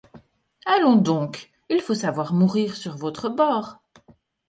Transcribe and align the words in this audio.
Allons 0.65 0.95
donc! 0.95 1.51
il 1.69 1.79
faut 1.79 1.93
savoir 1.93 2.33
mourir 2.33 2.75
sur 2.75 2.97
votre 2.97 3.29
bord. 3.29 3.83